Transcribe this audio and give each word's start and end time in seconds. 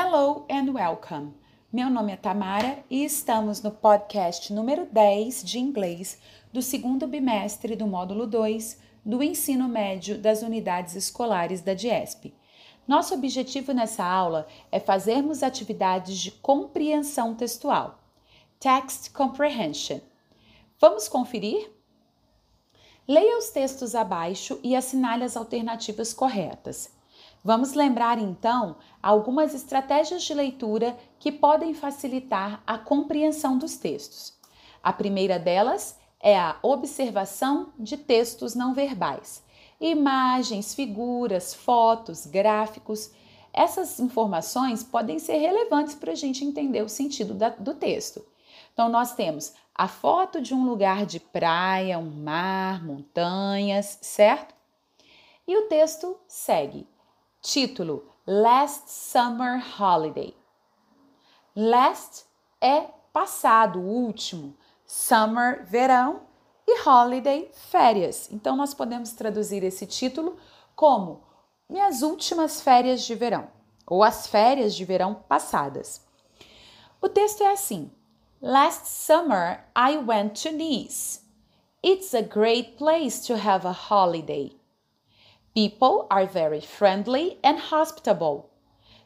Hello 0.00 0.46
and 0.48 0.72
welcome. 0.72 1.34
Meu 1.72 1.90
nome 1.90 2.12
é 2.12 2.16
Tamara 2.16 2.84
e 2.88 3.04
estamos 3.04 3.60
no 3.60 3.72
podcast 3.72 4.52
número 4.52 4.86
10 4.86 5.42
de 5.42 5.58
inglês 5.58 6.20
do 6.52 6.62
segundo 6.62 7.04
bimestre 7.08 7.74
do 7.74 7.84
módulo 7.84 8.24
2 8.24 8.78
do 9.04 9.20
ensino 9.20 9.66
médio 9.66 10.16
das 10.16 10.40
unidades 10.40 10.94
escolares 10.94 11.62
da 11.62 11.74
DIESP. 11.74 12.32
Nosso 12.86 13.12
objetivo 13.12 13.72
nessa 13.72 14.04
aula 14.04 14.46
é 14.70 14.78
fazermos 14.78 15.42
atividades 15.42 16.16
de 16.16 16.30
compreensão 16.30 17.34
textual. 17.34 17.98
Text 18.60 19.10
Comprehension. 19.12 19.98
Vamos 20.80 21.08
conferir? 21.08 21.72
Leia 23.08 23.36
os 23.36 23.50
textos 23.50 23.96
abaixo 23.96 24.60
e 24.62 24.76
assinale 24.76 25.24
as 25.24 25.36
alternativas 25.36 26.14
corretas. 26.14 26.96
Vamos 27.44 27.72
lembrar 27.72 28.18
então 28.18 28.76
algumas 29.02 29.54
estratégias 29.54 30.22
de 30.22 30.34
leitura 30.34 30.96
que 31.18 31.30
podem 31.30 31.72
facilitar 31.72 32.62
a 32.66 32.76
compreensão 32.76 33.56
dos 33.56 33.76
textos. 33.76 34.36
A 34.82 34.92
primeira 34.92 35.38
delas 35.38 35.98
é 36.20 36.38
a 36.38 36.56
observação 36.62 37.72
de 37.78 37.96
textos 37.96 38.54
não 38.54 38.74
verbais. 38.74 39.42
Imagens, 39.80 40.74
figuras, 40.74 41.54
fotos, 41.54 42.26
gráficos. 42.26 43.12
Essas 43.52 44.00
informações 44.00 44.82
podem 44.82 45.18
ser 45.18 45.38
relevantes 45.38 45.94
para 45.94 46.12
a 46.12 46.16
gente 46.16 46.44
entender 46.44 46.82
o 46.82 46.88
sentido 46.88 47.34
da, 47.34 47.50
do 47.50 47.74
texto. 47.74 48.24
Então, 48.72 48.88
nós 48.88 49.14
temos 49.14 49.54
a 49.74 49.86
foto 49.86 50.40
de 50.40 50.54
um 50.54 50.64
lugar 50.64 51.06
de 51.06 51.20
praia, 51.20 51.98
um 51.98 52.10
mar, 52.10 52.84
montanhas, 52.84 53.98
certo? 54.02 54.54
E 55.46 55.56
o 55.56 55.68
texto 55.68 56.16
segue. 56.26 56.86
Título: 57.50 58.04
Last 58.26 58.90
Summer 58.90 59.64
Holiday. 59.80 60.36
Last 61.56 62.26
é 62.60 62.90
passado, 63.10 63.80
último. 63.80 64.54
Summer, 64.84 65.64
verão. 65.64 66.26
E 66.66 66.86
holiday, 66.86 67.50
férias. 67.54 68.30
Então, 68.30 68.54
nós 68.54 68.74
podemos 68.74 69.12
traduzir 69.12 69.64
esse 69.64 69.86
título 69.86 70.36
como 70.76 71.22
Minhas 71.70 72.02
últimas 72.02 72.60
férias 72.60 73.00
de 73.04 73.14
verão 73.14 73.48
ou 73.86 74.04
as 74.04 74.26
férias 74.26 74.74
de 74.74 74.84
verão 74.84 75.14
passadas. 75.14 76.06
O 77.00 77.08
texto 77.08 77.42
é 77.42 77.52
assim: 77.52 77.90
Last 78.42 78.88
summer 78.88 79.64
I 79.74 79.96
went 79.96 80.42
to 80.42 80.52
Nice. 80.52 81.22
It's 81.82 82.12
a 82.12 82.20
great 82.20 82.76
place 82.76 83.26
to 83.26 83.32
have 83.38 83.66
a 83.66 83.72
holiday. 83.72 84.57
People 85.58 86.06
are 86.08 86.24
very 86.24 86.60
friendly 86.60 87.36
and 87.42 87.58
hospitable. 87.58 88.48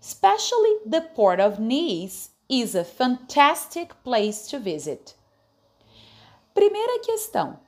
Especially 0.00 0.78
the 0.84 1.00
port 1.00 1.38
of 1.38 1.60
Nice 1.60 2.30
is 2.48 2.74
a 2.74 2.82
fantastic 2.82 3.94
place 4.02 4.48
to 4.48 4.58
visit. 4.58 5.14
Primeira 6.52 6.98
questão. 7.04 7.60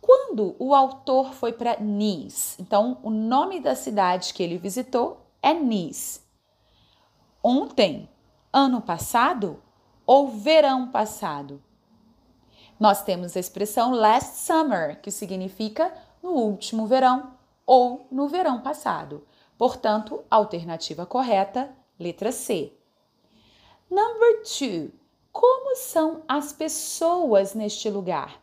Quando 0.00 0.54
o 0.60 0.72
autor 0.72 1.32
foi 1.32 1.52
para 1.52 1.80
Nice? 1.80 2.62
Então, 2.62 2.98
o 3.02 3.10
nome 3.10 3.58
da 3.58 3.74
cidade 3.74 4.32
que 4.32 4.44
ele 4.44 4.56
visitou 4.56 5.26
é 5.42 5.52
Nice. 5.52 6.20
Ontem, 7.42 8.08
ano 8.52 8.80
passado 8.80 9.60
ou 10.06 10.28
verão 10.28 10.92
passado? 10.92 11.60
Nós 12.78 13.02
temos 13.02 13.36
a 13.36 13.40
expressão 13.40 13.90
last 13.90 14.36
summer, 14.36 15.00
que 15.00 15.10
significa 15.10 15.92
no 16.22 16.30
último 16.30 16.86
verão 16.86 17.41
ou 17.74 18.06
no 18.10 18.28
verão 18.28 18.60
passado. 18.60 19.26
Portanto, 19.56 20.22
alternativa 20.30 21.06
correta, 21.06 21.74
letra 21.98 22.30
C. 22.30 22.70
Number 23.90 24.42
two. 24.42 24.92
Como 25.32 25.74
são 25.76 26.22
as 26.28 26.52
pessoas 26.52 27.54
neste 27.54 27.88
lugar? 27.88 28.38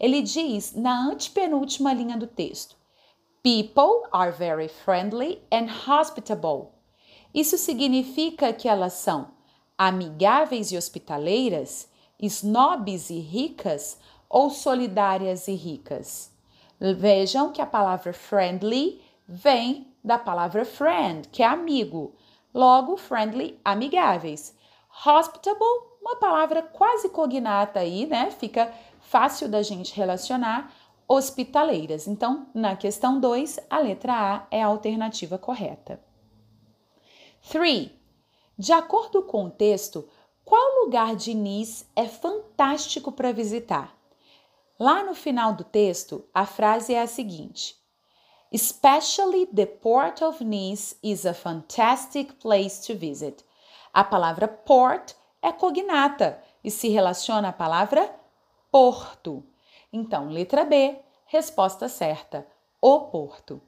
Ele 0.00 0.22
diz 0.22 0.74
na 0.74 1.08
antepenúltima 1.08 1.92
linha 1.92 2.16
do 2.16 2.26
texto: 2.26 2.74
People 3.42 4.08
are 4.10 4.32
very 4.32 4.68
friendly 4.68 5.42
and 5.52 5.66
hospitable. 5.86 6.68
Isso 7.34 7.58
significa 7.58 8.50
que 8.54 8.66
elas 8.66 8.94
são 8.94 9.32
amigáveis 9.76 10.72
e 10.72 10.78
hospitaleiras, 10.78 11.86
snobs 12.18 13.10
e 13.10 13.18
ricas 13.18 13.98
ou 14.26 14.48
solidárias 14.48 15.48
e 15.48 15.52
ricas? 15.52 16.33
Vejam 16.92 17.50
que 17.50 17.62
a 17.62 17.66
palavra 17.66 18.12
friendly 18.12 19.00
vem 19.26 19.94
da 20.04 20.18
palavra 20.18 20.66
friend, 20.66 21.28
que 21.28 21.42
é 21.42 21.46
amigo. 21.46 22.14
Logo, 22.52 22.98
friendly, 22.98 23.58
amigáveis. 23.64 24.54
Hospitable, 25.06 25.64
uma 26.00 26.16
palavra 26.16 26.62
quase 26.62 27.08
cognata 27.08 27.80
aí, 27.80 28.04
né? 28.04 28.30
Fica 28.30 28.70
fácil 29.00 29.48
da 29.48 29.62
gente 29.62 29.94
relacionar. 29.96 30.72
Hospitaleiras. 31.08 32.06
Então, 32.06 32.48
na 32.54 32.76
questão 32.76 33.18
2, 33.18 33.60
a 33.70 33.78
letra 33.78 34.12
A 34.12 34.46
é 34.50 34.62
a 34.62 34.66
alternativa 34.66 35.38
correta. 35.38 36.00
3. 37.50 37.90
De 38.58 38.72
acordo 38.72 39.22
com 39.22 39.46
o 39.46 39.50
texto, 39.50 40.06
qual 40.44 40.84
lugar 40.84 41.16
de 41.16 41.32
Nice 41.32 41.86
é 41.96 42.06
fantástico 42.06 43.10
para 43.10 43.32
visitar? 43.32 43.93
Lá 44.84 45.02
no 45.02 45.14
final 45.14 45.54
do 45.54 45.64
texto, 45.64 46.28
a 46.34 46.44
frase 46.44 46.92
é 46.92 47.00
a 47.00 47.06
seguinte: 47.06 47.74
Especially 48.52 49.46
the 49.46 49.64
port 49.64 50.20
of 50.20 50.44
Nice 50.44 50.94
is 51.02 51.24
a 51.24 51.32
fantastic 51.32 52.34
place 52.34 52.86
to 52.86 52.94
visit. 52.94 53.42
A 53.94 54.04
palavra 54.04 54.46
port 54.46 55.14
é 55.40 55.50
cognata 55.52 56.38
e 56.62 56.70
se 56.70 56.90
relaciona 56.90 57.48
à 57.48 57.52
palavra 57.54 58.14
porto. 58.70 59.42
Então, 59.90 60.28
letra 60.28 60.66
B, 60.66 60.98
resposta 61.24 61.88
certa, 61.88 62.46
o 62.78 63.06
porto. 63.06 63.62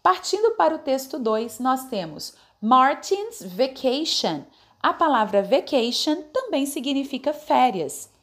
Partindo 0.00 0.52
para 0.52 0.76
o 0.76 0.78
texto 0.78 1.18
2, 1.18 1.58
nós 1.58 1.86
temos 1.86 2.36
Martin's 2.60 3.42
vacation. 3.42 4.44
A 4.80 4.92
palavra 4.92 5.42
vacation 5.42 6.22
também 6.32 6.66
significa 6.66 7.32
férias. 7.32 8.16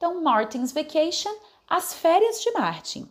Então, 0.00 0.22
Martin's 0.22 0.72
vacation, 0.72 1.30
as 1.68 1.92
férias 1.92 2.42
de 2.42 2.58
Martin. 2.58 3.10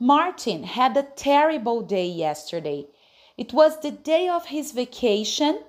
Martin 0.00 0.64
had 0.64 0.96
a 0.96 1.04
terrible 1.04 1.80
day 1.80 2.08
yesterday. 2.08 2.88
It 3.36 3.52
was 3.52 3.78
the 3.78 3.92
day 3.92 4.28
of 4.28 4.46
his 4.46 4.72
vacation 4.72 5.60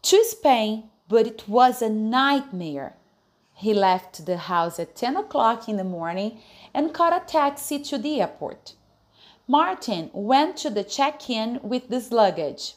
to 0.00 0.24
Spain, 0.24 0.88
but 1.08 1.26
it 1.26 1.46
was 1.46 1.82
a 1.82 1.90
nightmare. 1.90 2.96
He 3.52 3.74
left 3.74 4.24
the 4.24 4.38
house 4.38 4.80
at 4.80 4.96
10 4.96 5.18
o'clock 5.18 5.68
in 5.68 5.76
the 5.76 5.84
morning 5.84 6.40
and 6.72 6.94
caught 6.94 7.12
a 7.12 7.26
taxi 7.26 7.78
to 7.80 7.98
the 7.98 8.22
airport. 8.22 8.76
Martin 9.46 10.08
went 10.14 10.56
to 10.58 10.70
the 10.70 10.84
check 10.84 11.28
in 11.28 11.60
with 11.62 11.90
his 11.90 12.12
luggage. 12.12 12.76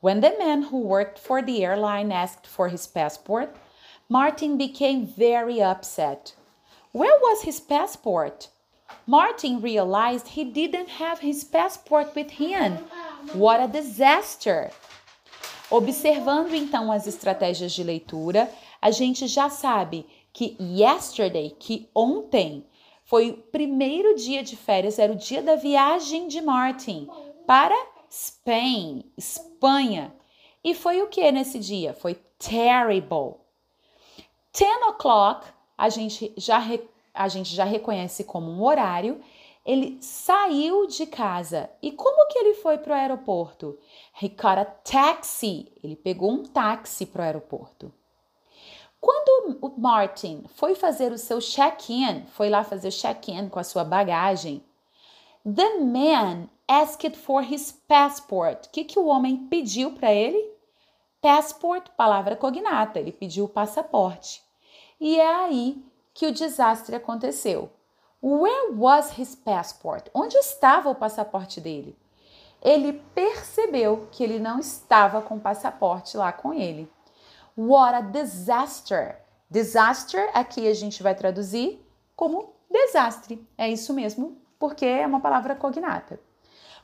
When 0.00 0.22
the 0.22 0.34
man 0.38 0.62
who 0.62 0.78
worked 0.78 1.18
for 1.18 1.42
the 1.42 1.62
airline 1.62 2.10
asked 2.10 2.46
for 2.46 2.68
his 2.68 2.86
passport, 2.86 3.54
Martin 4.08 4.58
became 4.58 5.06
very 5.06 5.62
upset. 5.62 6.34
Where 6.92 7.18
was 7.20 7.42
his 7.42 7.58
passport? 7.58 8.48
Martin 9.06 9.62
realized 9.62 10.28
he 10.28 10.44
didn't 10.44 10.88
have 11.00 11.20
his 11.20 11.42
passport 11.42 12.14
with 12.14 12.32
him. 12.32 12.78
What 13.32 13.60
a 13.60 13.66
disaster! 13.66 14.70
Observando 15.70 16.54
então 16.54 16.92
as 16.92 17.06
estratégias 17.06 17.72
de 17.72 17.82
leitura, 17.82 18.50
a 18.80 18.90
gente 18.90 19.26
já 19.26 19.48
sabe 19.48 20.06
que 20.32 20.54
yesterday, 20.60 21.50
que 21.58 21.88
ontem, 21.94 22.66
foi 23.04 23.30
o 23.30 23.36
primeiro 23.36 24.14
dia 24.16 24.42
de 24.42 24.56
férias, 24.56 24.98
era 24.98 25.12
o 25.12 25.16
dia 25.16 25.42
da 25.42 25.56
viagem 25.56 26.28
de 26.28 26.42
Martin 26.42 27.08
para 27.46 27.74
Spain, 28.10 29.04
Espanha. 29.16 30.14
E 30.62 30.74
foi 30.74 31.02
o 31.02 31.08
que 31.08 31.32
nesse 31.32 31.58
dia? 31.58 31.94
Foi 31.94 32.14
terrible. 32.38 33.43
10 34.56 34.88
o'clock 34.88 35.46
a 35.76 35.88
gente 35.88 36.32
já 36.36 36.60
a 37.12 37.28
gente 37.28 37.54
já 37.54 37.64
reconhece 37.64 38.24
como 38.24 38.50
um 38.50 38.62
horário. 38.64 39.20
Ele 39.64 39.96
saiu 40.02 40.86
de 40.86 41.06
casa. 41.06 41.70
E 41.80 41.92
como 41.92 42.28
que 42.28 42.38
ele 42.38 42.54
foi 42.54 42.76
para 42.76 42.92
o 42.92 42.96
aeroporto? 42.96 43.78
He 44.20 44.28
caught 44.28 44.60
a 44.60 44.64
taxi. 44.64 45.72
Ele 45.82 45.96
pegou 45.96 46.30
um 46.30 46.42
táxi 46.42 47.06
para 47.06 47.22
o 47.22 47.24
aeroporto. 47.24 47.92
Quando 49.00 49.58
o 49.62 49.80
Martin 49.80 50.44
foi 50.54 50.74
fazer 50.74 51.12
o 51.12 51.18
seu 51.18 51.38
check-in, 51.38 52.24
foi 52.26 52.48
lá 52.48 52.64
fazer 52.64 52.88
o 52.88 52.92
check-in 52.92 53.48
com 53.48 53.58
a 53.58 53.64
sua 53.64 53.84
bagagem, 53.84 54.64
the 55.44 55.78
man 55.78 56.48
asked 56.66 57.14
for 57.16 57.42
his 57.42 57.70
passport. 57.86 58.66
O 58.66 58.70
que, 58.70 58.84
que 58.84 58.98
o 58.98 59.06
homem 59.06 59.46
pediu 59.48 59.92
para 59.92 60.12
ele? 60.12 60.52
Passport, 61.20 61.90
palavra 61.96 62.34
cognata, 62.34 62.98
ele 62.98 63.12
pediu 63.12 63.44
o 63.44 63.48
passaporte. 63.48 64.43
E 65.00 65.18
é 65.18 65.34
aí 65.34 65.84
que 66.12 66.26
o 66.26 66.32
desastre 66.32 66.94
aconteceu. 66.94 67.70
Where 68.22 68.74
was 68.74 69.18
his 69.18 69.34
passport? 69.34 70.06
Onde 70.14 70.36
estava 70.36 70.88
o 70.88 70.94
passaporte 70.94 71.60
dele? 71.60 71.96
ele 72.64 72.94
percebeu 73.14 74.08
que 74.10 74.24
ele 74.24 74.38
não 74.38 74.58
estava 74.58 75.20
com 75.20 75.36
o 75.36 75.40
passaporte 75.40 76.16
lá 76.16 76.32
com 76.32 76.54
ele. 76.54 76.90
What 77.56 77.94
a 77.94 78.00
disaster! 78.00 79.20
Disaster 79.50 80.30
aqui 80.32 80.66
a 80.66 80.72
gente 80.72 81.02
vai 81.02 81.14
traduzir 81.14 81.78
como 82.16 82.54
desastre. 82.70 83.46
É 83.58 83.68
isso 83.68 83.92
mesmo, 83.92 84.38
porque 84.58 84.86
é 84.86 85.06
uma 85.06 85.20
palavra 85.20 85.54
cognata. 85.54 86.18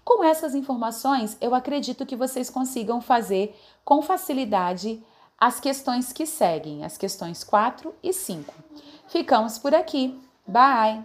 Com 0.04 0.22
essas 0.22 0.54
informações, 0.54 1.36
eu 1.40 1.54
acredito 1.54 2.04
que 2.04 2.14
vocês 2.14 2.50
consigam 2.50 3.00
fazer 3.00 3.58
com 3.82 4.02
facilidade 4.02 5.02
as 5.40 5.58
questões 5.58 6.12
que 6.12 6.26
seguem, 6.26 6.84
as 6.84 6.98
questões 6.98 7.42
4 7.42 7.94
e 8.02 8.12
5. 8.12 8.52
Ficamos 9.08 9.58
por 9.58 9.74
aqui. 9.74 10.20
Bye! 10.46 11.02